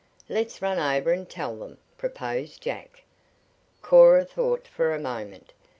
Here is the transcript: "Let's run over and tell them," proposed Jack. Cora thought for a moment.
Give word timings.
"Let's 0.27 0.63
run 0.63 0.79
over 0.79 1.11
and 1.11 1.29
tell 1.29 1.55
them," 1.55 1.77
proposed 1.95 2.59
Jack. 2.63 3.03
Cora 3.83 4.25
thought 4.25 4.67
for 4.67 4.95
a 4.95 4.99
moment. 4.99 5.53